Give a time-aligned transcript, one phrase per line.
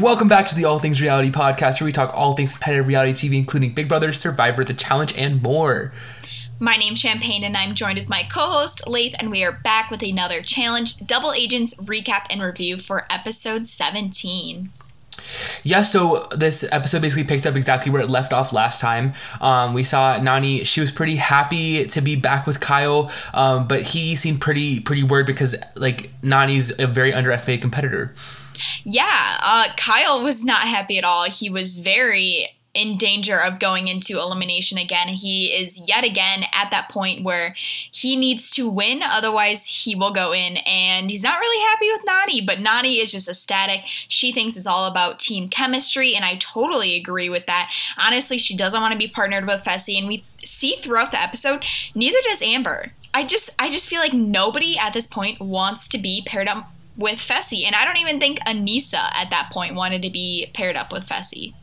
[0.00, 3.12] Welcome back to the All Things Reality podcast, where we talk all things competitive reality
[3.12, 5.92] TV, including Big Brother, Survivor, The Challenge, and more.
[6.58, 9.90] My name's Champagne, and I'm joined with my co host, Lath, and we are back
[9.90, 14.70] with another challenge Double Agents recap and review for episode 17.
[15.62, 19.14] Yeah, so this episode basically picked up exactly where it left off last time.
[19.40, 23.82] Um, we saw Nany; she was pretty happy to be back with Kyle, um, but
[23.82, 28.14] he seemed pretty pretty worried because like Nany's a very underestimated competitor.
[28.84, 31.24] Yeah, uh, Kyle was not happy at all.
[31.24, 35.08] He was very in danger of going into elimination again.
[35.08, 37.54] He is yet again at that point where
[37.90, 40.56] he needs to win, otherwise, he will go in.
[40.58, 43.82] And he's not really happy with Nany, but Nany is just ecstatic.
[44.08, 47.70] She thinks it's all about team chemistry, and I totally agree with that.
[47.98, 51.64] Honestly, she doesn't want to be partnered with Fessy, and we see throughout the episode,
[51.94, 52.92] neither does Amber.
[53.14, 56.70] I just I just feel like nobody at this point wants to be paired up
[56.96, 57.64] with Fessy.
[57.64, 61.06] And I don't even think Aneesa at that point wanted to be paired up with
[61.06, 61.54] Fessy.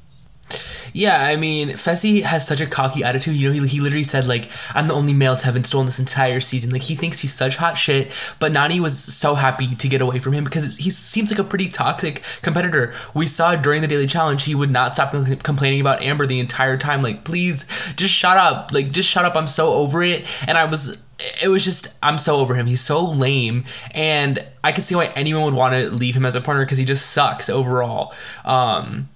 [0.94, 3.36] Yeah, I mean, Fessy has such a cocky attitude.
[3.36, 5.86] You know, he, he literally said, like, I'm the only male to have been stolen
[5.86, 6.72] this entire season.
[6.72, 8.12] Like, he thinks he's such hot shit.
[8.40, 11.44] But Nany was so happy to get away from him because he seems like a
[11.44, 12.94] pretty toxic competitor.
[13.14, 15.12] We saw during the Daily Challenge, he would not stop
[15.44, 17.02] complaining about Amber the entire time.
[17.02, 18.74] Like, please, just shut up.
[18.74, 19.36] Like, just shut up.
[19.36, 20.26] I'm so over it.
[20.48, 20.98] And I was
[21.42, 22.66] it was just I'm so over him.
[22.66, 26.36] He's so lame, and I can see why anyone would want to leave him as
[26.36, 28.14] a partner because he just sucks overall.
[28.46, 29.10] Um,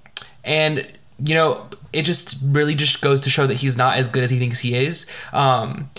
[0.43, 0.85] and
[1.23, 4.29] you know, it just really just goes to show that he's not as good as
[4.29, 5.05] he thinks he is.
[5.31, 5.89] Um,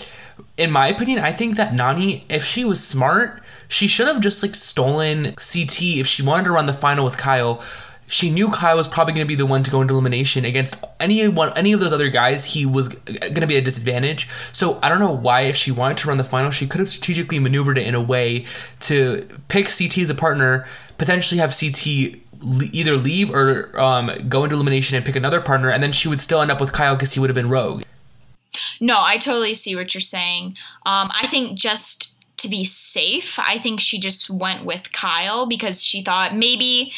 [0.57, 4.43] in my opinion, I think that Nany, if she was smart, she should have just
[4.43, 7.63] like stolen CT if she wanted to run the final with Kyle
[8.07, 10.75] she knew Kyle was probably going to be the one to go into elimination against
[10.99, 12.45] any one any of those other guys.
[12.45, 14.29] He was going to be at a disadvantage.
[14.51, 16.89] So I don't know why, if she wanted to run the final, she could have
[16.89, 18.45] strategically maneuvered it in a way
[18.81, 22.19] to pick CT as a partner, potentially have CT
[22.71, 26.19] either leave or um, go into elimination and pick another partner, and then she would
[26.19, 27.83] still end up with Kyle because he would have been rogue.
[28.79, 30.57] No, I totally see what you're saying.
[30.85, 35.81] Um, I think just to be safe, I think she just went with Kyle because
[35.81, 36.91] she thought maybe,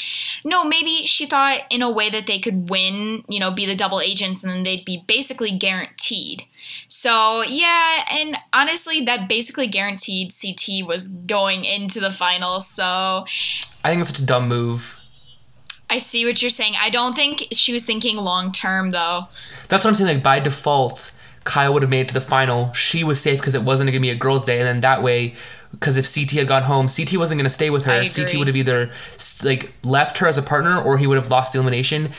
[0.44, 3.76] no, maybe she thought in a way that they could win, you know, be the
[3.76, 6.44] double agents and then they'd be basically guaranteed.
[6.88, 12.60] So, yeah, and honestly, that basically guaranteed CT was going into the final.
[12.60, 13.26] So,
[13.84, 14.97] I think it's such a dumb move.
[15.90, 16.74] I see what you're saying.
[16.80, 19.28] I don't think she was thinking long term, though.
[19.70, 20.16] That's what I'm saying.
[20.16, 21.12] Like, by default,
[21.44, 22.74] Kyle would have made it to the final.
[22.74, 25.02] She was safe because it wasn't going to be a girls' day, and then that
[25.02, 25.36] way,
[25.72, 28.06] because if CT had gone home, CT wasn't going to stay with her.
[28.08, 28.92] CT would have either
[29.44, 32.12] like left her as a partner, or he would have lost the elimination.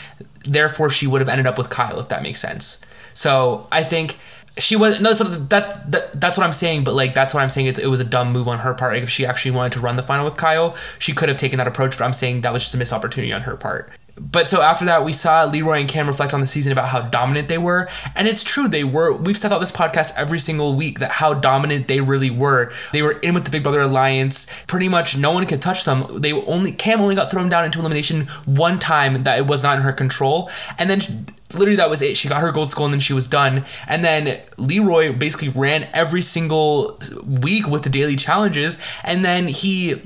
[0.44, 2.80] Therefore, she would have ended up with Kyle, if that makes sense.
[3.12, 4.16] So I think
[4.58, 7.66] she was no that, that that's what I'm saying, but like that's what I'm saying.
[7.66, 8.94] It's, it was a dumb move on her part.
[8.94, 11.58] Like if she actually wanted to run the final with Kyle, she could have taken
[11.58, 11.96] that approach.
[11.98, 14.84] But I'm saying that was just a missed opportunity on her part but so after
[14.86, 17.88] that, we saw Leroy and Kam reflect on the season about how dominant they were,
[18.14, 19.12] and it's true they were.
[19.12, 22.72] We've said out this podcast every single week that how dominant they really were.
[22.92, 24.46] They were in with the Big Brother Alliance.
[24.66, 26.20] Pretty much no one could touch them.
[26.20, 29.78] They only Kam only got thrown down into elimination one time that it was not
[29.78, 32.16] in her control, and then literally that was it.
[32.16, 33.64] She got her gold skull and then she was done.
[33.86, 40.02] And then Leroy basically ran every single week with the daily challenges, and then he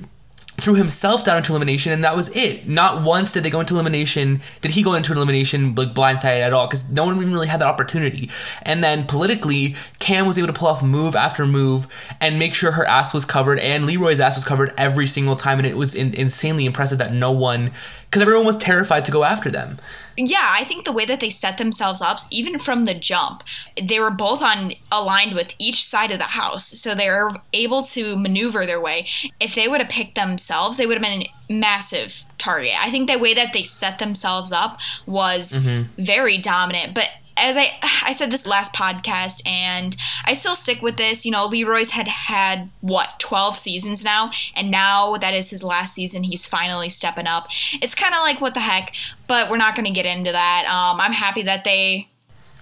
[0.59, 2.69] threw himself down into elimination, and that was it.
[2.69, 4.43] Not once did they go into elimination.
[4.61, 6.67] Did he go into elimination like blindsided at all?
[6.67, 8.31] Because no one even really had that opportunity.
[8.63, 11.89] And then politically, Kam was able to pull off move after move
[12.21, 15.59] and make sure her ass was covered, and Leroy's ass was covered every single time,
[15.59, 17.73] and it was in- insanely impressive that no one,
[18.13, 19.79] because everyone was terrified to go after them
[20.17, 23.43] yeah, I think the way that they set themselves up, even from the jump,
[23.81, 27.83] they were both on aligned with each side of the house, so they were able
[27.85, 29.07] to maneuver their way.
[29.41, 32.73] If they would have picked themselves, they would have been a massive target.
[32.79, 36.03] I think the way that they set themselves up was mm-hmm.
[36.03, 40.97] very dominant, but as I I said this last podcast and I still stick with
[40.97, 45.63] this, you know, Leroy's had had what 12 seasons now and now that is his
[45.63, 47.49] last season, he's finally stepping up.
[47.81, 48.93] It's kind of like what the heck,
[49.27, 50.65] but we're not going to get into that.
[50.67, 52.09] Um I'm happy that they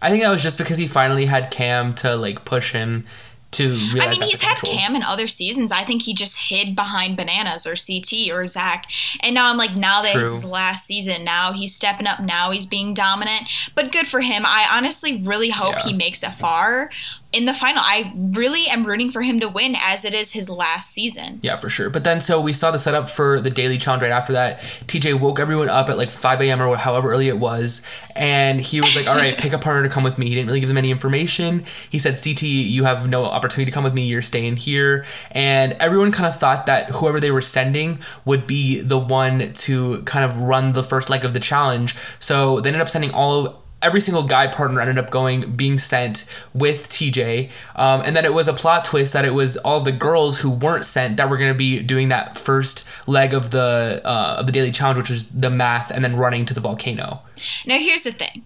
[0.02, 3.06] I think that was just because he finally had Kam to like push him
[3.52, 5.72] to I mean, he's had Kam in other seasons.
[5.72, 8.86] I think he just hid behind Bananas or CT or Zach.
[9.20, 10.24] And now I'm like, now that True.
[10.24, 12.20] it's his last season, now he's stepping up.
[12.20, 13.48] Now he's being dominant.
[13.74, 14.44] But good for him.
[14.46, 15.82] I honestly really hope yeah.
[15.84, 16.90] he makes it far.
[17.32, 17.82] In the final.
[17.84, 21.38] I really am rooting for him to win as it is his last season.
[21.42, 21.88] Yeah, for sure.
[21.88, 24.60] But then, so we saw the setup for the daily challenge right after that.
[24.86, 26.60] TJ woke everyone up at like 5 a.m.
[26.60, 27.82] or however early it was.
[28.16, 30.28] And he was like, all right, pick a partner to come with me.
[30.28, 31.64] He didn't really give them any information.
[31.88, 34.06] He said, CT, you have no opportunity to come with me.
[34.06, 35.06] You're staying here.
[35.30, 40.02] And everyone kind of thought that whoever they were sending would be the one to
[40.02, 41.96] kind of run the first leg of the challenge.
[42.18, 46.24] So they ended up sending all every single guy partner ended up going being sent
[46.54, 49.92] with TJ, um, and then it was a plot twist that it was all the
[49.92, 54.00] girls who weren't sent that were going to be doing that first leg of the
[54.04, 57.22] uh, of the daily challenge, which was the math, and then running to the volcano.
[57.66, 58.44] Now here's the thing.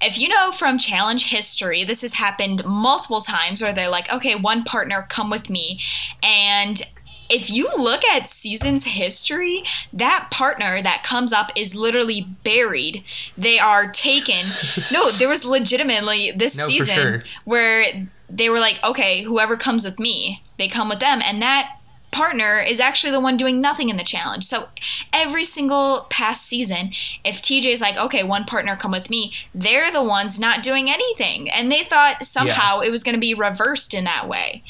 [0.00, 4.34] If you know from challenge history, this has happened multiple times where they're like, okay,
[4.34, 5.80] one partner, come with me.
[6.22, 6.82] And
[7.28, 9.62] if you look at season's history,
[9.92, 13.02] that partner that comes up is literally buried.
[13.36, 14.44] They are taken.
[14.92, 17.24] no, there was legitimately this no, season sure.
[17.44, 21.20] where they were like, okay, whoever comes with me, they come with them.
[21.24, 21.78] And that
[22.14, 24.44] partner is actually the one doing nothing in the challenge.
[24.44, 24.68] So
[25.12, 26.92] every single past season,
[27.24, 31.50] if TJ's like, okay, one partner come with me, they're the ones not doing anything.
[31.50, 32.86] And they thought somehow yeah.
[32.86, 34.62] it was going to be reversed in that way.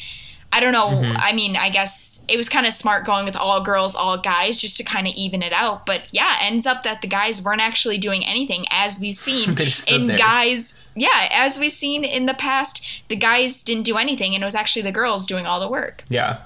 [0.55, 0.87] I don't know.
[0.87, 1.17] Mm-hmm.
[1.19, 4.61] I mean, I guess it was kind of smart going with all girls, all guys,
[4.61, 5.85] just to kind of even it out.
[5.85, 9.51] But yeah, ends up that the guys weren't actually doing anything, as we've seen
[9.89, 10.17] in there.
[10.17, 10.81] guys.
[10.95, 14.55] Yeah, as we've seen in the past, the guys didn't do anything, and it was
[14.55, 16.05] actually the girls doing all the work.
[16.09, 16.43] Yeah,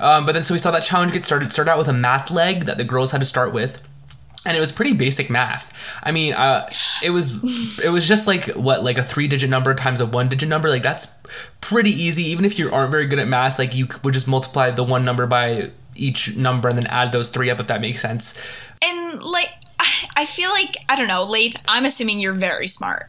[0.00, 1.52] um, but then so we saw that challenge get started.
[1.52, 3.82] Started out with a math leg that the girls had to start with
[4.46, 5.72] and it was pretty basic math.
[6.02, 6.68] I mean, uh,
[7.02, 7.38] it was
[7.84, 10.68] it was just like what like a three digit number times a one digit number.
[10.68, 11.08] Like that's
[11.60, 12.22] pretty easy.
[12.24, 15.02] Even if you aren't very good at math, like you would just multiply the one
[15.04, 18.38] number by each number and then add those three up if that makes sense.
[18.82, 19.50] And like,
[20.16, 21.62] I feel like I don't know, Lath.
[21.68, 23.08] I'm assuming you're very smart.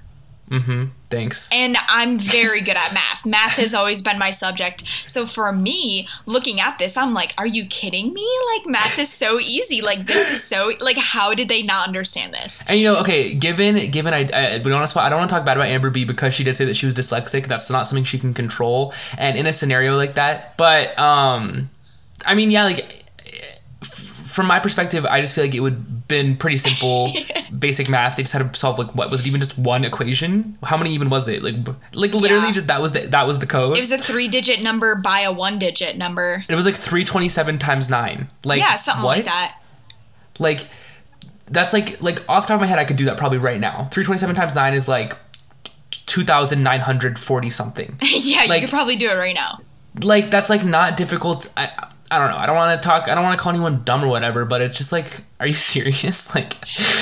[0.51, 0.85] Mm-hmm.
[1.09, 1.49] Thanks.
[1.51, 3.25] And I'm very good at math.
[3.25, 4.83] math has always been my subject.
[5.07, 8.27] So for me, looking at this, I'm like, are you kidding me?
[8.53, 9.81] Like math is so easy.
[9.81, 12.65] Like this is so like how did they not understand this?
[12.67, 15.45] And you know, okay, given given I, I we don't I don't want to talk
[15.45, 17.47] bad about Amber B because she did say that she was dyslexic.
[17.47, 18.93] That's not something she can control.
[19.17, 21.69] And in a scenario like that, but um,
[22.25, 23.00] I mean, yeah, like
[24.31, 27.13] from my perspective, I just feel like it would been pretty simple,
[27.57, 28.15] basic math.
[28.15, 30.57] They just had to solve like what was it even just one equation?
[30.63, 31.43] How many even was it?
[31.43, 31.55] Like
[31.93, 32.51] like literally yeah.
[32.51, 33.77] just that was the, that was the code.
[33.77, 36.45] It was a three digit number by a one digit number.
[36.47, 38.29] It was like three twenty seven times nine.
[38.43, 39.17] Like yeah, something what?
[39.17, 39.57] like that.
[40.39, 40.67] Like
[41.47, 43.59] that's like like off the top of my head, I could do that probably right
[43.59, 43.89] now.
[43.91, 45.17] Three twenty seven times nine is like
[45.89, 47.97] two thousand nine hundred forty something.
[48.01, 49.59] yeah, like, you could probably do it right now.
[50.01, 51.51] Like that's like not difficult.
[51.57, 52.37] I, I don't know.
[52.37, 53.07] I don't want to talk.
[53.07, 54.43] I don't want to call anyone dumb or whatever.
[54.43, 56.35] But it's just like, are you serious?
[56.35, 56.53] Like,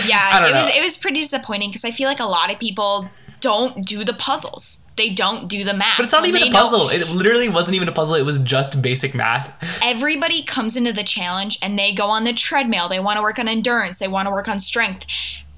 [0.08, 0.60] yeah, it know.
[0.60, 3.10] was it was pretty disappointing because I feel like a lot of people
[3.42, 4.84] don't do the puzzles.
[4.98, 5.98] They don't do the math.
[5.98, 6.90] But it's not even a puzzle.
[6.90, 8.16] It literally wasn't even a puzzle.
[8.16, 9.54] It was just basic math.
[9.84, 12.90] Everybody comes into the challenge and they go on the treadmill.
[12.90, 13.98] They want to work on endurance.
[13.98, 15.06] They want to work on strength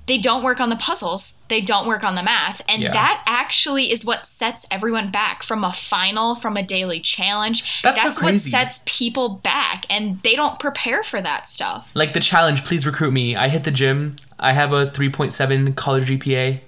[0.07, 2.91] they don't work on the puzzles they don't work on the math and yeah.
[2.91, 8.01] that actually is what sets everyone back from a final from a daily challenge that's,
[8.01, 12.19] that's so what sets people back and they don't prepare for that stuff like the
[12.19, 16.59] challenge please recruit me i hit the gym i have a 3.7 college gpa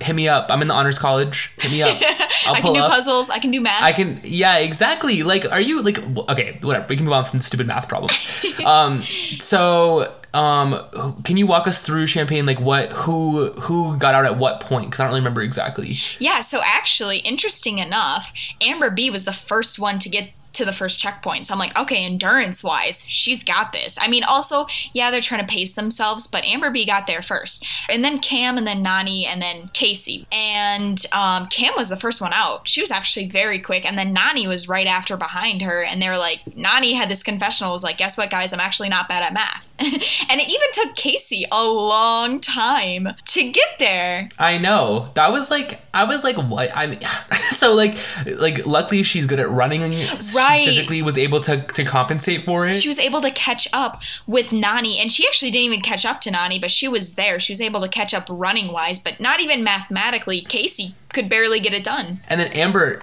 [0.00, 0.46] hit me up.
[0.50, 1.52] I'm in the honors college.
[1.58, 1.96] Hit me up.
[2.46, 2.90] I can do up.
[2.90, 3.30] puzzles.
[3.30, 3.82] I can do math.
[3.82, 4.20] I can.
[4.24, 5.22] Yeah, exactly.
[5.22, 5.98] Like, are you like
[6.30, 6.58] okay?
[6.60, 6.86] Whatever.
[6.88, 8.28] We can move on from the stupid math problems.
[8.64, 9.04] um.
[9.40, 12.46] So um, can you walk us through Champagne?
[12.46, 14.86] Like what, who, who got out at what point?
[14.86, 15.96] Because I don't really remember exactly.
[16.18, 16.40] Yeah.
[16.40, 20.98] So actually, interesting enough, Amber B was the first one to get to the first
[20.98, 21.46] checkpoint.
[21.46, 23.96] So I'm like, okay, endurance wise, she's got this.
[24.00, 27.64] I mean, also, yeah, they're trying to pace themselves, but Amber B got there first.
[27.88, 30.26] And then Kam, and then Nany, and then Kaycee.
[30.32, 32.68] And um, Kam was the first one out.
[32.68, 33.86] She was actually very quick.
[33.86, 35.82] And then Nany was right after behind her.
[35.82, 38.88] And they were like, Nany had this confessional, was like, guess what, guys, I'm actually
[38.88, 39.68] not bad at math.
[39.80, 44.28] and it even took Kaycee a long time to get there.
[44.36, 45.10] I know.
[45.14, 46.98] That was like I was like what I mean
[47.50, 50.47] so like like luckily she's good at running right.
[50.56, 52.74] She physically was able to to compensate for it.
[52.74, 56.20] She was able to catch up with Nany, and she actually didn't even catch up
[56.22, 57.38] to Nany, but she was there.
[57.40, 60.42] She was able to catch up running wise, but not even mathematically.
[60.42, 62.20] Kaycee could barely get it done.
[62.28, 63.02] And then Amber,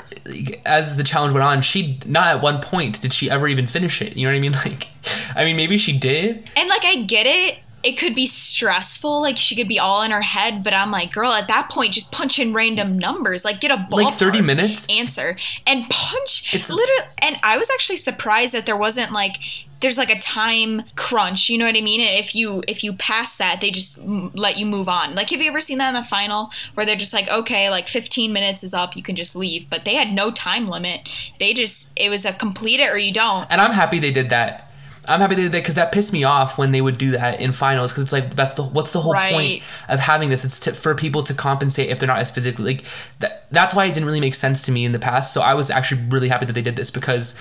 [0.66, 4.02] as the challenge went on, she not at one point did she ever even finish
[4.02, 4.16] it.
[4.16, 4.56] You know what I mean?
[4.66, 4.88] Like,
[5.36, 6.50] I mean, maybe she did.
[6.56, 7.60] And like, I get it.
[7.86, 11.13] It could be stressful, like she could be all in her head, but I'm like,
[11.13, 14.42] girl, at that point, just punch in random numbers, like get a ball, like thirty
[14.42, 15.38] minutes answer,
[15.68, 16.54] and punch.
[16.54, 19.38] It's literally, and I was actually surprised that there wasn't like
[19.82, 21.50] there's like a time crunch.
[21.50, 22.01] You know what I mean?
[22.01, 25.13] If you if you pass that, they just let you move on.
[25.13, 27.88] Like, have you ever seen that in the final where they're just like, okay, like
[27.88, 29.70] 15 minutes is up, you can just leave.
[29.70, 31.08] But they had no time limit.
[31.39, 33.48] They just it was a complete it or you don't.
[33.51, 34.64] And I'm happy they did that
[35.07, 37.39] I'm happy they did that because that pissed me off when they would do that
[37.39, 39.33] in finals because it's like that's the what's the whole right.
[39.33, 40.45] point of having this?
[40.45, 42.85] It's to, for people to compensate if they're not as physically like
[43.19, 43.47] that.
[43.51, 45.33] That's why it didn't really make sense to me in the past.
[45.33, 47.35] So I was actually really happy that they did this because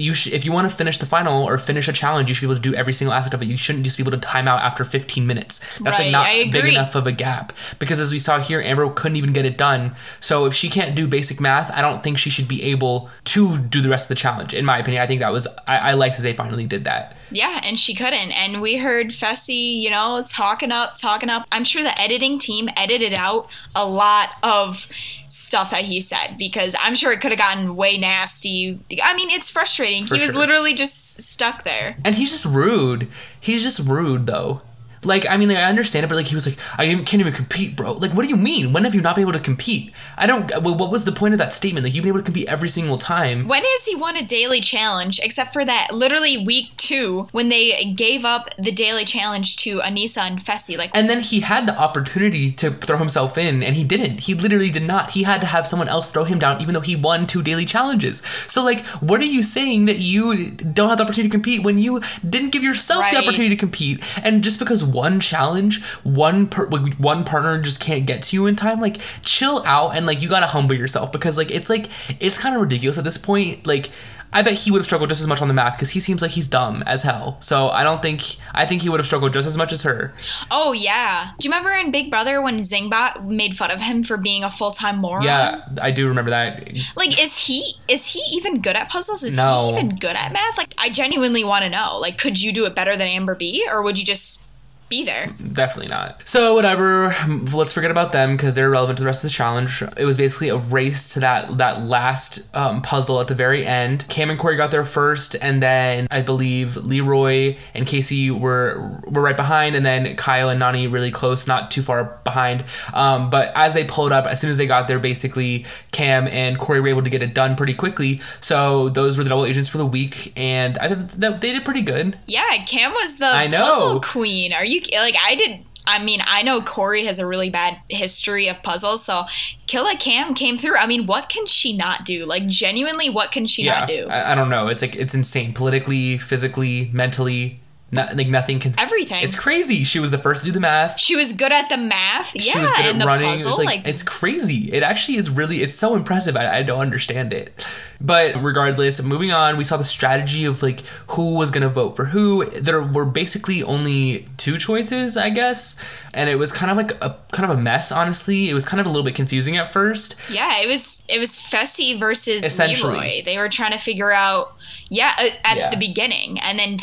[0.00, 2.46] you should if you want to finish the final or finish a challenge you should
[2.46, 3.46] be able to do every single aspect of it.
[3.46, 5.60] You shouldn't just be able to time out after 15 minutes.
[5.80, 7.52] That's right, like not big enough of a gap.
[7.78, 9.94] Because as we saw here amber couldn't even get it done.
[10.20, 13.58] So if she can't do basic math i don't think she should be able to
[13.58, 15.02] do the rest of the challenge in my opinion.
[15.02, 17.18] I think that was i, I liked that they finally did that.
[17.30, 18.32] Yeah and she couldn't.
[18.32, 21.46] And we heard fessy you know talking up talking up.
[21.52, 24.86] I'm sure the editing team edited out a lot of
[25.30, 28.78] stuff that he said because I'm sure it could have gotten way nasty.
[29.02, 30.06] I mean, it's frustrating.
[30.06, 30.40] For he was sure.
[30.40, 31.96] literally just stuck there.
[32.04, 33.08] And he's just rude.
[33.38, 34.62] He's just rude though.
[35.02, 37.32] Like, I mean, like, I understand it, but like, he was like, I can't even
[37.32, 37.92] compete, bro.
[37.92, 38.72] Like, what do you mean?
[38.72, 39.92] When have you not been able to compete?
[40.18, 40.52] I don't.
[40.52, 41.84] Uh, what was the point of that statement?
[41.84, 43.48] Like, you've been able to compete every single time.
[43.48, 45.18] When has he won a daily challenge?
[45.22, 50.18] Except for that, literally week two, when they gave up the daily challenge to Aneesa
[50.18, 50.76] and Fessy.
[50.76, 54.20] Like, and then he had the opportunity to throw himself in, and he didn't.
[54.20, 55.12] He literally did not.
[55.12, 57.64] He had to have someone else throw him down, even though he won two daily
[57.64, 58.22] challenges.
[58.48, 61.78] So, like, what are you saying that you don't have the opportunity to compete when
[61.78, 63.12] you didn't give yourself right.
[63.12, 64.02] the opportunity to compete?
[64.22, 68.46] And just because one challenge, one per, like, one partner just can't get to you
[68.46, 68.80] in time.
[68.80, 71.86] Like, chill out and like you gotta humble yourself because like it's like
[72.20, 73.66] it's kind of ridiculous at this point.
[73.66, 73.90] Like,
[74.32, 76.22] I bet he would have struggled just as much on the math because he seems
[76.22, 77.36] like he's dumb as hell.
[77.40, 80.12] So I don't think I think he would have struggled just as much as her.
[80.50, 81.32] Oh yeah.
[81.38, 84.50] Do you remember in Big Brother when Zingbot made fun of him for being a
[84.50, 85.22] full time moron?
[85.24, 86.72] Yeah, I do remember that.
[86.96, 89.22] Like, is he is he even good at puzzles?
[89.24, 89.72] Is no.
[89.72, 90.56] he even good at math?
[90.56, 91.98] Like, I genuinely want to know.
[91.98, 94.44] Like, could you do it better than Amber B, or would you just
[94.90, 95.28] be there.
[95.52, 96.20] Definitely not.
[96.26, 97.14] So whatever,
[97.54, 99.82] let's forget about them because they're irrelevant to the rest of the challenge.
[99.96, 104.04] It was basically a race to that that last um, puzzle at the very end.
[104.08, 109.22] Kam and Cory got there first, and then I believe Leroy and Kaycee were were
[109.22, 112.64] right behind, and then Kyle and Nany really close, not too far behind.
[112.92, 116.58] Um, but as they pulled up, as soon as they got there, basically Kam and
[116.58, 118.20] Cory were able to get it done pretty quickly.
[118.40, 121.64] So those were the double agents for the week, and I think that they did
[121.64, 122.18] pretty good.
[122.26, 123.62] Yeah, Kam was the I know.
[123.64, 124.52] puzzle queen.
[124.52, 125.64] Are you like I did.
[125.86, 129.24] I mean, I know Cory has a really bad history of puzzles, so
[129.66, 130.76] Killa Kam came through.
[130.76, 132.26] I mean, what can she not do?
[132.26, 134.06] Like, genuinely, what can she yeah, not do?
[134.08, 134.68] I, I don't know.
[134.68, 137.60] It's like it's insane, politically, physically, mentally.
[137.92, 139.24] Not, like nothing can everything.
[139.24, 139.82] It's crazy.
[139.82, 141.00] She was the first to do the math.
[141.00, 142.34] She was good at the math.
[142.36, 143.30] Yeah, she was good at running.
[143.30, 144.72] Puzzle, it like, like, it's crazy.
[144.72, 145.62] It actually is really.
[145.62, 146.36] It's so impressive.
[146.36, 147.66] I, I don't understand it.
[148.00, 152.06] But regardless, moving on, we saw the strategy of like who was gonna vote for
[152.06, 152.44] who.
[152.44, 155.74] There were basically only two choices, I guess,
[156.14, 157.90] and it was kind of like a kind of a mess.
[157.90, 160.14] Honestly, it was kind of a little bit confusing at first.
[160.30, 161.04] Yeah, it was.
[161.08, 162.92] It was Fessy versus Essentially.
[162.92, 163.24] Leroy.
[163.24, 164.54] They were trying to figure out.
[164.92, 165.12] Yeah,
[165.44, 165.70] at yeah.
[165.70, 166.78] the beginning, and then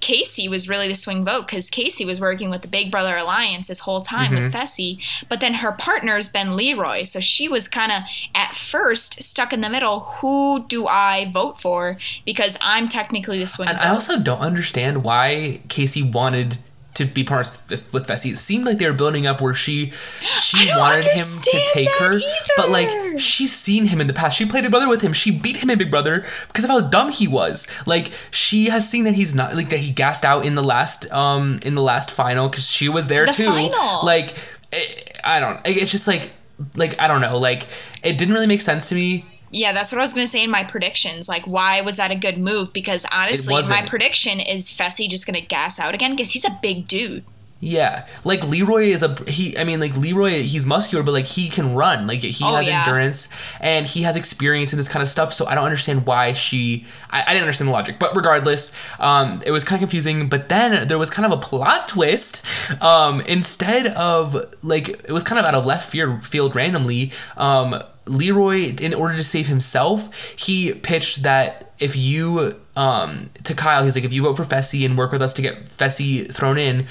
[0.00, 3.68] Kaycee was really the swing vote because Kaycee was working with the Big Brother Alliance
[3.68, 4.44] this whole time mm-hmm.
[4.44, 8.02] with Fessy, but then her partner's been Leroy, so she was kind of
[8.34, 10.00] at first stuck in the middle.
[10.20, 11.98] Who do I vote for?
[12.24, 13.68] Because I'm technically the swing.
[13.68, 13.84] And vote.
[13.84, 16.58] I also don't understand why Kaycee wanted
[16.94, 17.58] to be partners
[17.92, 18.32] with Fessy.
[18.32, 19.92] It seemed like they were building up where she
[20.40, 22.24] she wanted him to take her, either.
[22.56, 24.36] but like she's seen him in the past.
[24.36, 25.12] She played Big Brother with him.
[25.12, 27.66] She beat him in Big Brother because of how dumb he was.
[27.86, 31.10] Like she has seen that he's not like that he gassed out in the last
[31.12, 33.46] um in the last final because she was there the too.
[33.46, 34.04] Final.
[34.04, 34.34] Like
[34.72, 35.60] it, I don't.
[35.64, 36.30] It's just like
[36.74, 37.38] like I don't know.
[37.38, 37.66] Like
[38.02, 40.44] it didn't really make sense to me yeah, that's what I was going to say
[40.44, 41.28] in my predictions.
[41.28, 42.72] Like, why was that a good move?
[42.72, 46.58] Because honestly, my prediction is Fessy just going to gas out again because he's a
[46.62, 47.24] big dude.
[47.62, 49.58] Yeah, like Leroy is a he.
[49.58, 52.06] I mean, like Leroy, he's muscular, but like he can run.
[52.06, 52.84] Like he oh, has yeah.
[52.84, 53.28] endurance
[53.60, 55.34] and he has experience in this kind of stuff.
[55.34, 56.86] So I don't understand why she.
[57.10, 60.30] I, I didn't understand the logic, but regardless, um, it was kind of confusing.
[60.30, 62.42] But then there was kind of a plot twist.
[62.80, 67.12] Um, instead of like it was kind of out of left field, field randomly.
[67.36, 73.84] Um, Leroy, in order to save himself, he pitched that if you um to Kyle,
[73.84, 76.58] he's like, if you vote for Fessy and work with us to get Fessy thrown
[76.58, 76.86] in,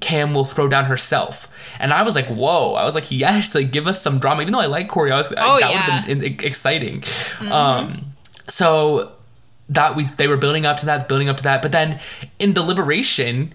[0.00, 1.48] Kam will throw down herself.
[1.80, 2.74] And I was like, whoa.
[2.74, 4.42] I was like, yes, like give us some drama.
[4.42, 6.06] Even though I like Cory, I was like, oh, that yeah.
[6.06, 7.00] would have been exciting.
[7.00, 7.52] Mm-hmm.
[7.52, 8.04] Um,
[8.48, 9.12] so
[9.68, 11.62] that we they were building up to that, building up to that.
[11.62, 12.00] But then
[12.38, 13.54] in deliberation,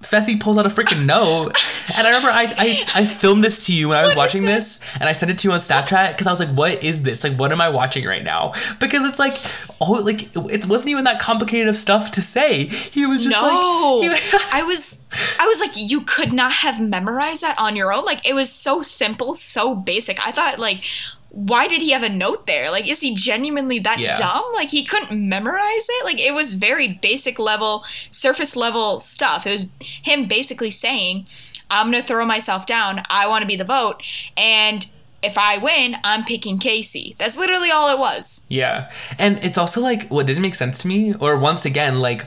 [0.00, 1.56] Fessy pulls out a freaking note,
[1.96, 4.44] and I remember I, I, I filmed this to you when I was what watching
[4.44, 4.78] this?
[4.78, 4.88] this?
[5.00, 7.24] and I sent it to you on Snapchat because I was like, "What is this?
[7.24, 9.38] Like, what am I watching right now?" Because it's like,
[9.80, 12.66] oh, like it wasn't even that complicated of stuff to say.
[12.66, 13.98] He was just no.
[14.00, 15.02] like, he, I was,
[15.40, 18.04] I was like, you could not have memorized that on your own.
[18.04, 20.24] Like, it was so simple, so basic.
[20.24, 20.84] I thought like
[21.30, 22.70] why did he have a note there?
[22.70, 24.16] Like, is he genuinely that yeah.
[24.16, 24.44] dumb?
[24.54, 26.04] Like, he couldn't memorize it?
[26.04, 29.46] Like, it was very basic level, surface level stuff.
[29.46, 31.26] It was him basically saying,
[31.70, 33.02] I'm going to throw myself down.
[33.10, 34.02] I want to be the vote.
[34.36, 34.86] And
[35.22, 37.16] if I win, I'm picking Kaycee.
[37.18, 38.46] That's literally all it was.
[38.48, 38.90] Yeah.
[39.18, 42.24] And it's also like, what didn't make sense to me, or once again, like,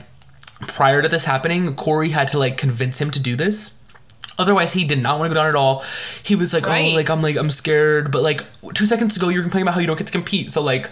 [0.60, 3.74] prior to this happening, Cory had to, like, convince him to do this
[4.42, 5.84] Otherwise, he did not want to go down at all.
[6.22, 6.92] He was like, oh, right.
[6.92, 8.44] "Oh, like I'm like I'm scared," but like
[8.74, 10.50] two seconds ago, you were complaining about how you don't get to compete.
[10.50, 10.90] So like,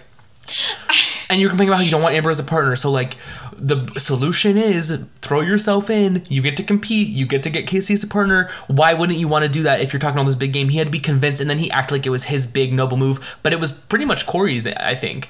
[1.30, 2.76] and you're complaining about how you don't want Amber as a partner.
[2.76, 3.16] So like,
[3.56, 6.24] the solution is throw yourself in.
[6.28, 7.08] You get to compete.
[7.08, 8.48] You get to get Kaycee as a partner.
[8.68, 10.68] Why wouldn't you want to do that if you're talking on this big game?
[10.68, 12.96] He had to be convinced, and then he acted like it was his big noble
[12.96, 14.66] move, but it was pretty much Cory's.
[14.66, 15.28] I think.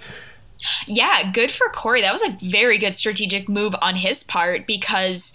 [0.87, 2.01] Yeah, good for Cory.
[2.01, 5.33] That was a very good strategic move on his part because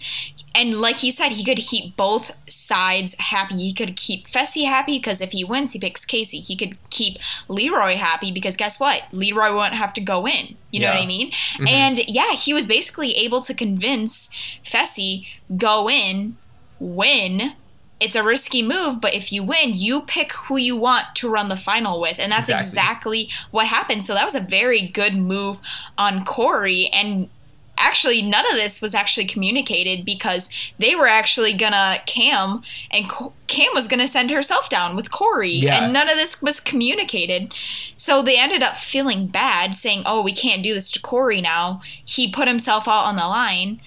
[0.56, 3.56] and like he said, he could keep both sides happy.
[3.56, 6.46] He could keep Fessy happy because if he wins, he picks Kaycee.
[6.46, 9.02] He could keep Leroy happy because guess what?
[9.12, 10.56] Leroy won't have to go in.
[10.70, 10.94] You know yeah.
[10.94, 11.30] what I mean?
[11.30, 11.68] Mm-hmm.
[11.68, 14.30] And yeah, he was basically able to convince
[14.64, 15.26] Fessy
[15.58, 16.38] go in,
[16.80, 17.52] win.
[17.98, 21.48] It's a risky move, but if you win, you pick who you want to run
[21.48, 22.18] the final with.
[22.18, 24.04] And that's exactly, exactly what happened.
[24.04, 25.60] So that was a very good move
[25.96, 26.88] on Cory.
[26.88, 27.30] And
[27.78, 30.48] actually none of this was actually communicated because
[30.78, 33.10] they were actually gonna Kam and
[33.46, 35.52] Kam was gonna send herself down with Cory.
[35.52, 35.84] yeah.
[35.84, 37.54] and none of this was communicated.
[37.96, 41.80] So they ended up feeling bad, saying, "Oh, we can't do this to Cory now."
[42.04, 43.80] He put himself out on the line.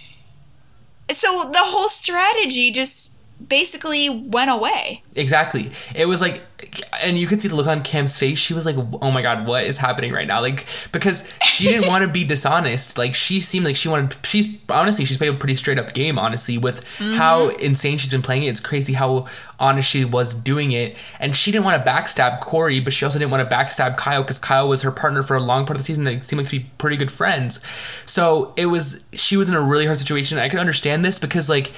[1.12, 3.16] So the whole strategy just
[3.48, 5.04] basically went away.
[5.16, 5.72] Exactly.
[5.96, 6.42] It was like,
[7.02, 8.38] and you could see the look on Kam's face.
[8.38, 11.88] She was like, "Oh my god, what is happening right now?" Like because she didn't
[11.90, 12.98] want to be dishonest.
[12.98, 14.16] Like she seemed like she wanted.
[14.26, 16.20] She's honestly, she's played a pretty straight up game.
[16.20, 17.14] Honestly, with mm-hmm.
[17.14, 19.28] how insane she's been playing it, it's crazy how
[19.60, 20.98] honest she was doing it.
[21.20, 24.22] And she didn't want to backstab Cory, but she also didn't want to backstab Kyle
[24.22, 26.04] because Kyle was her partner for a long part of the season.
[26.04, 27.62] They seemed like to be pretty good friends.
[28.06, 29.06] So it was.
[29.14, 30.38] She was in a really hard situation.
[30.38, 31.72] I could understand this because like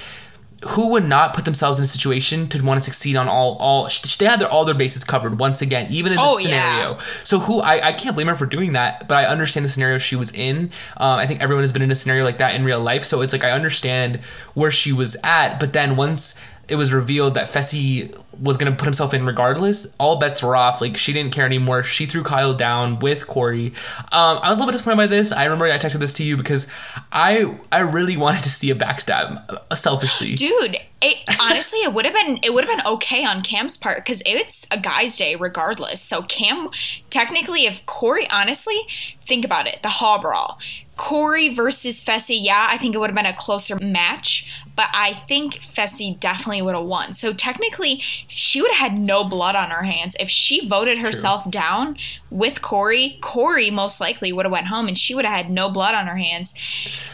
[0.68, 3.88] who would not put themselves in a situation to want to succeed on all all
[4.18, 7.00] they had their all their bases covered once again even in this oh, scenario yeah.
[7.24, 9.98] so who I, I can't blame her for doing that but i understand the scenario
[9.98, 12.64] she was in um, i think everyone has been in a scenario like that in
[12.64, 14.20] real life so it's like i understand
[14.54, 16.36] where she was at but then once
[16.68, 20.80] it was revealed that Fessy was gonna put himself in regardless, all bets were off.
[20.80, 21.82] Like she didn't care anymore.
[21.82, 23.68] She threw Kyle down with Cory.
[24.12, 25.32] Um, I was a little bit disappointed by this.
[25.32, 26.66] I remember I texted this to you because
[27.12, 30.34] I I really wanted to see a backstab, uh, selfishly.
[30.34, 33.98] Dude, it, honestly, it would have been it would have been okay on Kam's part
[33.98, 36.00] because it's a guy's day regardless.
[36.00, 36.70] So Kam,
[37.10, 38.86] technically, if Cory, honestly,
[39.26, 40.58] think about it, the Hall Brawl.
[41.02, 45.14] Cory versus Fessy, yeah, I think it would have been a closer match, but I
[45.26, 47.12] think Fessy definitely would have won.
[47.12, 47.96] So technically,
[48.28, 50.14] she would have had no blood on her hands.
[50.20, 51.50] If she voted herself True.
[51.50, 51.96] down
[52.30, 55.68] with Cory, Cory most likely would have went home and she would have had no
[55.68, 56.54] blood on her hands.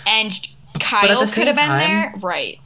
[0.07, 0.39] And
[0.79, 2.13] Kyle could have been there.
[2.21, 2.61] Right.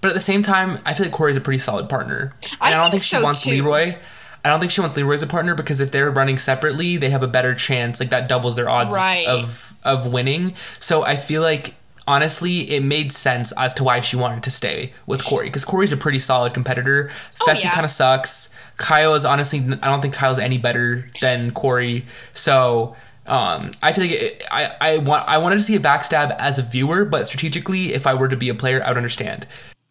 [0.00, 2.36] But at the same time, I feel like Cory's a pretty solid partner.
[2.44, 3.50] And I, I don't think, think she so wants too.
[3.50, 3.96] Leroy.
[4.44, 7.10] I don't think she wants Leroy as a partner because if they're running separately, they
[7.10, 8.00] have a better chance.
[8.00, 9.26] Like that doubles their odds right.
[9.26, 10.54] of of winning.
[10.80, 11.74] So I feel like
[12.06, 15.92] honestly, it made sense as to why she wanted to stay with Cory because Cory's
[15.92, 17.10] a pretty solid competitor.
[17.40, 17.72] Oh, Fessy yeah.
[17.72, 18.50] kind of sucks.
[18.76, 22.04] Kyle is honestly, I don't think Kyle's any better than Cory.
[22.34, 26.36] So um, I feel like it, I I want I wanted to see a backstab
[26.38, 29.46] as a viewer, but strategically, if I were to be a player, I would understand.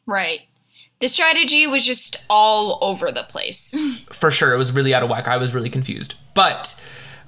[0.05, 0.43] Right.
[1.01, 3.75] The strategy was just all over the place.
[4.11, 5.27] For sure, it was really out of whack.
[5.27, 6.79] I was really confused, but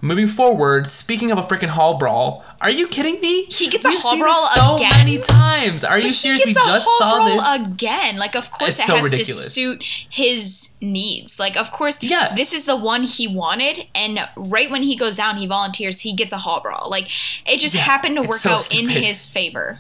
[0.04, 3.46] Moving forward, speaking of a freaking hall brawl, are you kidding me?
[3.46, 4.90] He gets We've a hall brawl so again.
[4.90, 5.86] many times.
[5.86, 6.46] Are but you serious?
[6.46, 8.18] We just saw this again.
[8.18, 9.46] Like, of course, it's it so has ridiculous.
[9.46, 11.40] to suit his needs.
[11.40, 12.36] Like, of course, yeah.
[12.36, 16.02] This is the one he wanted, and right when he goes down, he volunteers.
[16.02, 16.90] He gets a hall brawl.
[16.90, 17.06] Like,
[17.48, 18.98] it just yeah, happened to work so out stupid.
[18.98, 19.80] in his favor.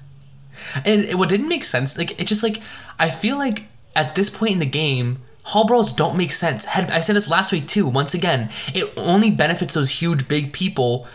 [0.86, 2.62] And what didn't make sense, like, it just like
[2.97, 3.63] I feel like
[3.95, 6.65] at this point in the game Hall brawls don't make sense.
[6.67, 7.86] I said this last week too.
[7.86, 11.06] Once again, it only benefits those huge, big people.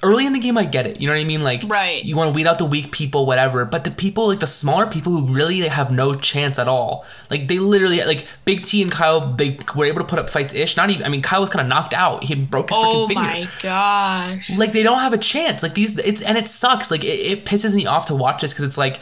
[0.00, 1.00] Early in the game, I get it.
[1.00, 1.42] You know what I mean?
[1.42, 2.04] Like, right.
[2.04, 3.64] you want to weed out the weak people, whatever.
[3.64, 7.48] But the people, like the smaller people who really have no chance at all, like
[7.48, 10.76] they literally, like Big T and Kyle, they were able to put up fights ish.
[10.76, 12.22] Not even, I mean, Kyle was kind of knocked out.
[12.22, 13.20] He broke his oh freaking finger.
[13.22, 14.56] Oh my gosh!
[14.56, 15.64] Like they don't have a chance.
[15.64, 16.92] Like these, it's and it sucks.
[16.92, 19.00] Like it, it pisses me off to watch this because it's like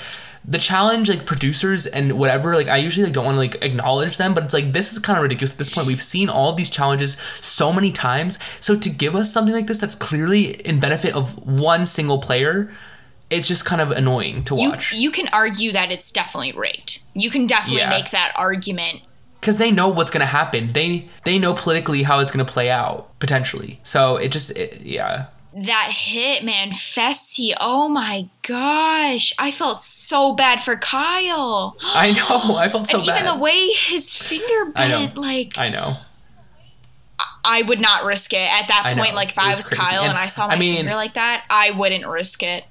[0.48, 4.16] the challenge like producers and whatever like i usually like don't want to like acknowledge
[4.16, 5.86] them but it's like this is kind of ridiculous at this point.
[5.86, 8.38] We've seen all of these challenges so many times.
[8.60, 12.70] So to give us something like this that's clearly in benefit of one single player
[13.28, 14.92] it's just kind of annoying to watch.
[14.92, 17.00] you, you can argue that it's definitely rigged.
[17.12, 17.90] You can definitely yeah.
[17.90, 19.00] make that argument.
[19.40, 20.68] Because they know what's going to happen.
[20.68, 23.80] They they know politically how it's going to play out potentially.
[23.82, 27.54] So it just it, yeah that hit, man, Fessy.
[27.58, 29.32] Oh my gosh.
[29.38, 31.76] I felt so bad for Kyle.
[31.82, 32.56] I know.
[32.56, 33.22] I felt so and bad.
[33.22, 35.98] Even the way his finger bent, like I know.
[37.42, 39.14] I would not risk it at that point.
[39.14, 39.68] Like if I was.
[39.68, 42.64] Kyle and, and, I saw my I mean, finger like that, I wouldn't risk it.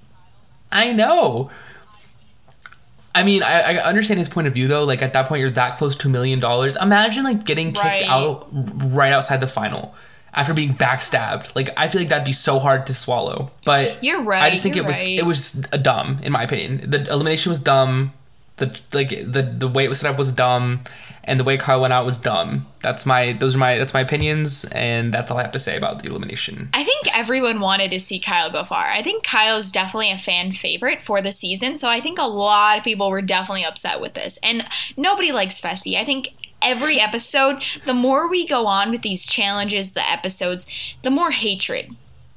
[0.71, 1.49] I know.
[3.15, 4.83] I mean, I, I, understand his point of view though.
[4.83, 6.75] Like at that point, you're that close to a million dollars.
[6.75, 8.03] Imagine like getting kicked right.
[8.03, 9.95] out right outside the final
[10.35, 11.55] after being backstabbed.
[11.55, 13.51] Like I feel like that'd be so hard to swallow.
[13.65, 14.43] But you're right.
[14.43, 15.17] I just think it was right.
[15.17, 16.89] it was a dumb in my opinion.
[16.89, 18.13] The elimination was dumb.
[18.57, 20.81] The like the the way it was set up was dumb,
[21.25, 22.67] and the way Kyle went out was dumb.
[22.81, 25.75] That's my those are my that's my opinions, and that's all I have to say
[25.75, 26.69] about the elimination.
[26.73, 28.85] I think everyone wanted to see Kyle go far.
[28.85, 32.77] I think Kyle's definitely a fan favorite for the season, so I think a lot
[32.77, 35.97] of people were definitely upset with this, and nobody likes Fessy.
[35.97, 36.29] I think
[36.65, 40.65] every episode, the more we go on with these challenges, the episodes,
[41.03, 41.95] the more hatred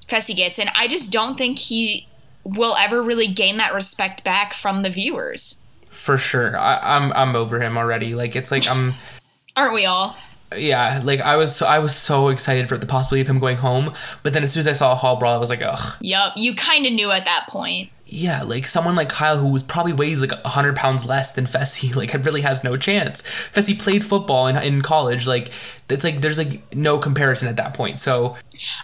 [0.08, 0.58] Fessy gets.
[0.58, 2.06] And I just don't think he
[2.44, 5.62] will ever really gain that respect back from the viewers.
[5.90, 6.56] For sure.
[6.58, 8.14] I, I'm I'm over him already.
[8.14, 8.94] Like it's like I'm um,
[9.56, 10.16] Aren't we all?
[10.56, 13.92] Yeah, like I was, I was so excited for the possibility of him going home,
[14.22, 15.96] but then as soon as I saw a hall brawl, I was like, ugh.
[16.00, 17.90] Yup, you kind of knew at that point.
[18.11, 21.94] Yeah, like someone like Kyle, who was probably weighs like hundred pounds less than Fessy,
[21.96, 23.20] like really has no chance.
[23.22, 25.50] Fessy played football in in college, like
[25.90, 28.00] it's like there's like no comparison at that point.
[28.00, 28.37] So,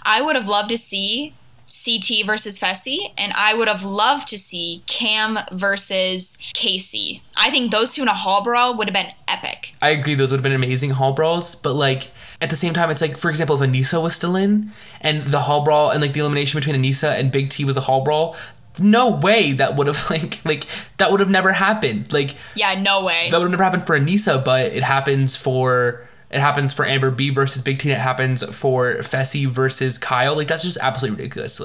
[0.03, 1.33] I would have loved to see
[1.75, 7.21] CT versus Fessy, and I would have loved to see Kam versus Kaycee.
[7.37, 9.75] I think those two in a hall brawl would have been epic.
[9.83, 12.91] I agree, those would have been amazing hall brawls, but like at the same time,
[12.91, 16.13] it's like, for example, if Aneesa was still in and the hall brawl and like
[16.13, 18.37] the elimination between Aneesa and Big T was the hall brawl,
[18.79, 20.67] no way that would have like like
[20.99, 22.13] that would have never happened.
[22.13, 26.07] Like yeah, no way that would have never happened for Aneesa, but it happens for
[26.35, 27.93] it happens for Amber B versus Big T.
[27.93, 30.35] It happens for Fessy versus Kyle.
[30.35, 31.61] Like that's just absolutely ridiculous.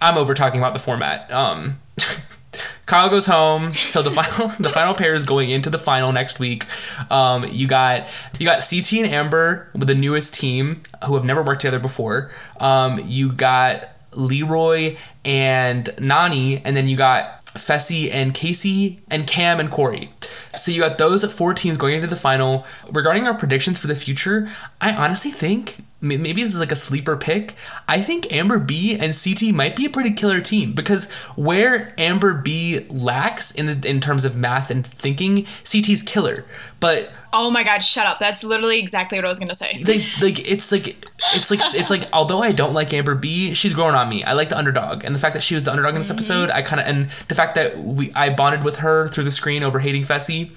[0.00, 1.32] I'm over talking about the format.
[1.32, 1.80] Um,
[2.86, 3.70] Kyle goes home.
[3.70, 6.66] So the final the final pair is going into the final next week.
[7.10, 8.06] Um, you got
[8.38, 12.30] you got CT and Amber with the newest team who have never worked together before.
[12.60, 19.60] Um, you got Leroy and Nany, and then you got Fessy and Kaycee, and Kam
[19.60, 20.10] and Cory.
[20.56, 22.64] So you got those four teams going into the final.
[22.90, 24.48] Regarding our predictions for the future,
[24.80, 27.54] I honestly think maybe this is like a sleeper pick.
[27.88, 32.34] I think Amber B and CT might be a pretty killer team because where Amber
[32.34, 36.44] B lacks in the, in terms of math and thinking, CT's killer.
[36.80, 38.18] But Oh my god, shut up.
[38.18, 39.82] That's literally exactly what I was gonna say.
[39.86, 43.74] Like, like it's like it's like it's like although I don't like Amber B, she's
[43.74, 44.24] growing on me.
[44.24, 45.04] I like the underdog.
[45.04, 46.16] And the fact that she was the underdog in this mm-hmm.
[46.16, 49.62] episode, I kinda and the fact that we I bonded with her through the screen
[49.62, 50.52] over hating Fessy,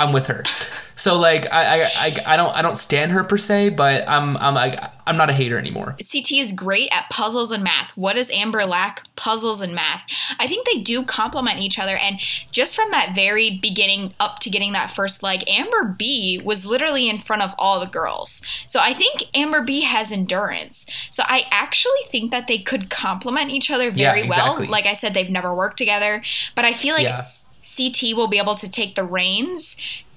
[0.00, 0.44] I'm with her.
[1.00, 4.36] So like I, I I I don't I don't stand her per se, but I'm
[4.36, 5.96] I'm like I'm not a hater anymore.
[5.98, 7.90] CT is great at puzzles and math.
[7.96, 9.04] What does Amber lack?
[9.16, 10.02] Puzzles and math.
[10.38, 12.20] I think they do complement each other and
[12.52, 17.08] just from that very beginning up to getting that first leg, Amber B was literally
[17.08, 18.42] in front of all the girls.
[18.66, 20.86] So I think Amber B has endurance.
[21.10, 24.66] So I actually think that they could complement each other very yeah, exactly.
[24.66, 24.70] well.
[24.70, 26.22] Like I said they've never worked together,
[26.54, 27.16] but I feel like yeah.
[27.60, 29.76] CT will be able to take the reins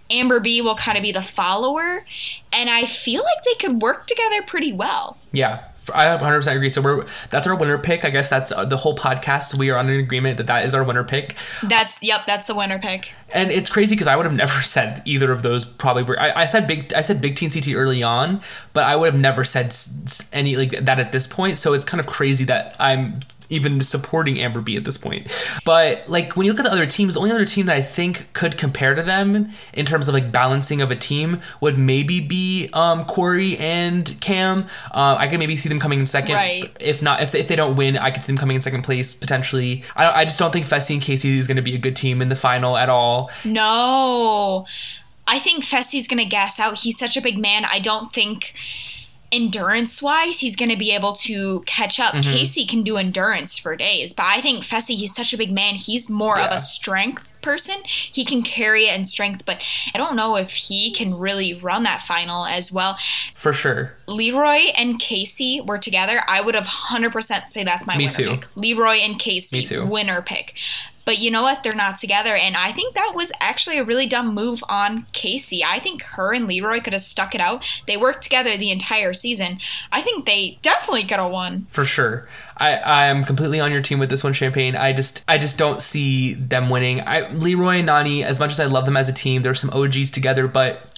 [0.10, 2.06] Amber B will kind of be the follower,
[2.52, 5.18] and I feel like they could work together pretty well.
[5.32, 6.70] Yeah, I 100% agree.
[6.70, 8.06] So we're that's our winner pick.
[8.06, 9.56] I guess that's uh, the whole podcast.
[9.56, 11.36] We are on an agreement that that is our winner pick.
[11.64, 12.22] That's yep.
[12.28, 13.14] That's the winner pick.
[13.30, 15.66] And it's crazy because I would have never said either of those.
[15.66, 16.94] Probably were, I, I said big.
[16.94, 18.42] I said big T and CT early on,
[18.74, 19.76] but I would have never said
[20.32, 21.58] any like that at this point.
[21.58, 23.22] So it's kind of crazy that I'm
[23.54, 25.28] even supporting Amber B at this point.
[25.66, 27.82] But like when you look at the other teams, the only other team that I
[27.82, 32.20] think could compare to them in terms of like balancing of a team would maybe
[32.20, 34.68] be um, Cory and Kam.
[34.92, 36.36] Uh, I could maybe see them coming in second.
[36.36, 36.76] Right.
[36.80, 38.84] If not, if they, if they don't win, I could see them coming in second
[38.84, 39.84] place potentially.
[39.96, 42.22] I, I just don't think Fessy and Kaycee is going to be a good team
[42.22, 43.32] in the final at all.
[43.46, 44.66] No.
[45.28, 46.80] I think Fessy's going to gas out.
[46.80, 47.66] He's such a big man.
[47.66, 48.54] I don't think
[49.34, 52.14] endurance wise, he's going to be able to catch up.
[52.14, 52.30] Mm-hmm.
[52.30, 55.76] Kaycee can do endurance for days, but I think Fessy, he's such a big man.
[55.76, 56.46] He's more yeah.
[56.46, 57.76] of a strength person.
[57.84, 59.62] He can carry it in strength, but
[59.94, 62.98] I don't know if he can really run that final as well.
[63.36, 63.94] For sure.
[64.08, 66.22] Leroy and Kaycee were together.
[66.28, 68.30] I would have 100% say that's my Me winner too.
[68.32, 68.48] pick.
[68.56, 69.86] Leroy and Kaycee, Me too.
[69.86, 70.56] winner pick.
[71.06, 71.64] But you know what?
[71.64, 72.36] They're not together.
[72.36, 75.62] And I think that was actually a really dumb move on Kaycee.
[75.66, 77.66] I think her and Leroy could have stuck it out.
[77.88, 79.60] They worked together the entire season.
[79.92, 81.68] I think they definitely could have won.
[81.70, 82.28] For sure.
[82.58, 84.76] I, I am completely on your team with this one, Champagne.
[84.76, 87.02] I just I just don't see them winning.
[87.02, 89.72] I Leroy and Nany, as much as I love them as a team, there's some
[89.72, 90.94] OGs together, but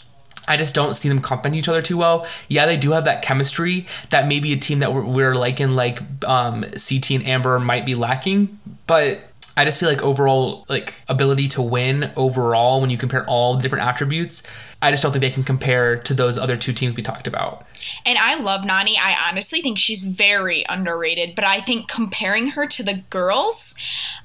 [0.48, 2.28] I just don't see them complement each other too well.
[2.48, 6.00] Yeah, they do have that chemistry that maybe a team that we're, we're liking, like
[6.26, 8.60] um, CT and Amber, might be lacking.
[8.86, 9.22] But
[9.58, 13.62] I just feel like overall, like ability to win overall, when you compare all the
[13.62, 14.44] different attributes,
[14.82, 17.65] I just don't think they can compare to those other two teams we talked about.
[18.06, 18.96] And I love Nany.
[19.00, 23.76] I honestly think she's very underrated, but I think comparing her to the girls,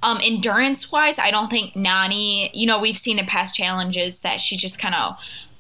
[0.03, 4.41] um, endurance wise, I don't think Nany, you know, we've seen in past challenges that
[4.41, 5.17] she just kind of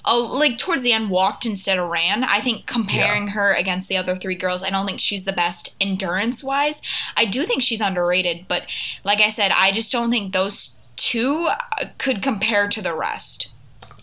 [0.07, 2.25] like towards the end walked instead of ran.
[2.25, 3.33] I think comparing yeah.
[3.33, 6.81] her against the other three girls, I don't think she's the best endurance wise.
[7.17, 8.65] I do think she's underrated, but
[9.05, 11.49] like I said, I just don't think those two
[11.99, 13.49] could compare to the rest.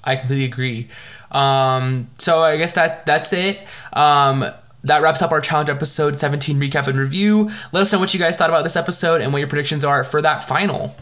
[0.04, 0.88] I completely agree.
[1.32, 3.60] Um, so I guess that that's it.
[3.94, 4.46] Um,
[4.84, 7.52] that wraps up our challenge episode 17 recap and review.
[7.72, 10.04] Let us know what you guys thought about this episode and what your predictions are
[10.04, 10.96] for that final.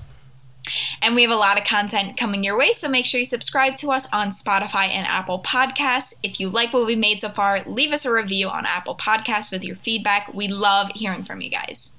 [1.02, 3.76] And we have a lot of content coming your way, so make sure you subscribe
[3.76, 6.14] to us on Spotify and Apple Podcasts.
[6.24, 9.52] If you like what we've made so far, leave us a review on Apple Podcasts
[9.52, 10.34] with your feedback.
[10.34, 11.94] We love hearing from you guys.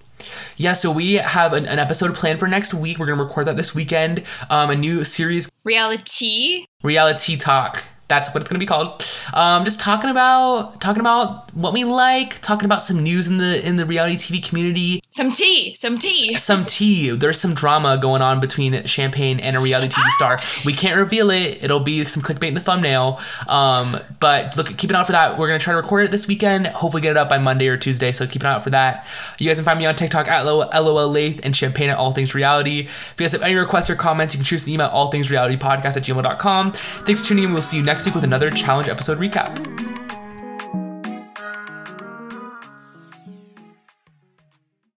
[0.57, 2.99] Yeah, so we have an, an episode planned for next week.
[2.99, 4.25] We're going to record that this weekend.
[4.49, 5.49] Um, a new series.
[5.65, 6.65] Reality.
[6.83, 9.05] Reality Talk that's what it's gonna be called.
[9.35, 13.67] Um, just talking about talking about what we like, talking about some news in the
[13.67, 15.03] in the reality TV community.
[15.11, 17.11] Some tea, some tea, some tea.
[17.11, 20.39] There's some drama going on between Champagne and a reality TV star.
[20.65, 21.65] We can't reveal it.
[21.65, 23.19] It'll be some clickbait in the thumbnail.
[23.49, 25.39] Um, but look, keep an eye out for that.
[25.39, 26.67] We're gonna try to record it this weekend.
[26.69, 28.13] Hopefully, get it up by Monday or Tuesday.
[28.13, 29.07] So keep an eye out for that.
[29.39, 32.35] You guys can find me on TikTok at LOL Lath and Champagne at All Things
[32.35, 32.81] Reality.
[32.81, 35.31] If you guys have any requests or comments, you can choose the email All Things
[35.31, 36.73] Reality Podcast at gmail.com.
[36.73, 37.53] Thanks for tuning in.
[37.53, 40.06] We'll see you next next week with another challenge episode recap.